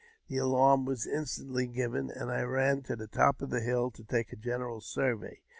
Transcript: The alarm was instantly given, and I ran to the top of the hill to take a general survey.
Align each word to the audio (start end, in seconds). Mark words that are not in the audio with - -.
The 0.29 0.37
alarm 0.37 0.85
was 0.85 1.05
instantly 1.05 1.67
given, 1.67 2.09
and 2.09 2.31
I 2.31 2.41
ran 2.41 2.81
to 2.85 2.95
the 2.95 3.05
top 3.05 3.39
of 3.39 3.51
the 3.51 3.59
hill 3.61 3.91
to 3.91 4.03
take 4.03 4.33
a 4.33 4.35
general 4.35 4.81
survey. 4.81 5.41